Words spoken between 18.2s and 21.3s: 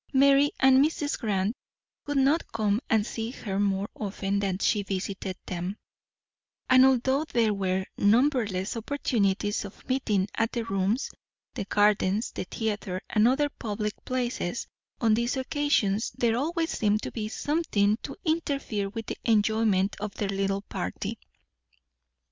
interfere with the enjoyment of their little party.